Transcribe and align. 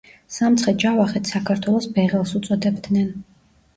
სამცხე-ჯავახეთს 0.37 1.35
საქართველოს 1.37 1.91
,,ბეღელს" 1.99 2.33
უწოდებდნენ 2.41 3.17